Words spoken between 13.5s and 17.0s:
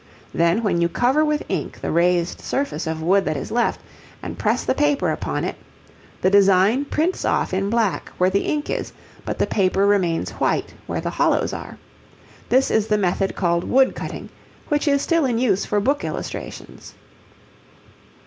wood cutting, which is still in use for book illustrations.